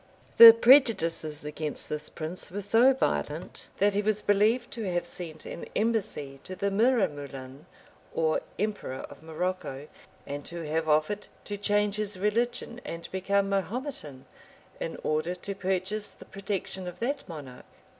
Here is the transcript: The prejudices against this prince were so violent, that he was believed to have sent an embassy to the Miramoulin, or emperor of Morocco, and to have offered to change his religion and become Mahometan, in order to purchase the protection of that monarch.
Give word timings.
The 0.37 0.51
prejudices 0.51 1.45
against 1.45 1.87
this 1.87 2.09
prince 2.09 2.49
were 2.49 2.63
so 2.63 2.91
violent, 2.91 3.67
that 3.77 3.93
he 3.93 4.01
was 4.01 4.23
believed 4.23 4.71
to 4.71 4.91
have 4.91 5.05
sent 5.05 5.45
an 5.45 5.65
embassy 5.75 6.39
to 6.43 6.55
the 6.55 6.71
Miramoulin, 6.71 7.67
or 8.11 8.41
emperor 8.57 9.05
of 9.11 9.21
Morocco, 9.21 9.87
and 10.25 10.43
to 10.45 10.63
have 10.67 10.89
offered 10.89 11.27
to 11.43 11.55
change 11.55 11.97
his 11.97 12.17
religion 12.17 12.81
and 12.83 13.11
become 13.11 13.47
Mahometan, 13.47 14.25
in 14.79 14.97
order 15.03 15.35
to 15.35 15.53
purchase 15.53 16.07
the 16.07 16.25
protection 16.25 16.87
of 16.87 16.97
that 16.99 17.29
monarch. 17.29 17.65